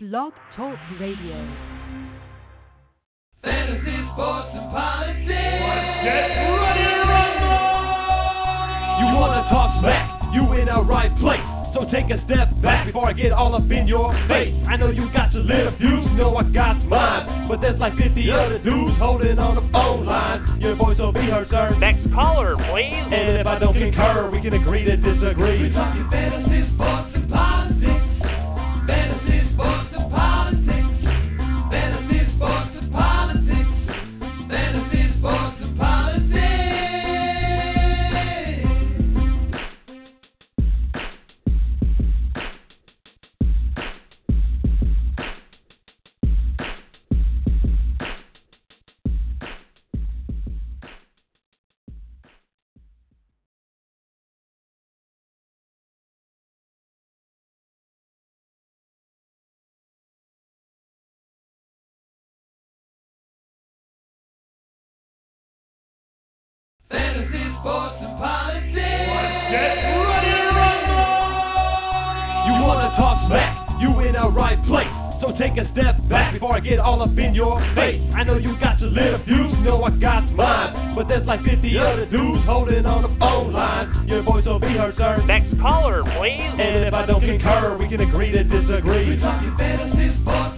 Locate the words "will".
20.98-21.12, 84.44-84.60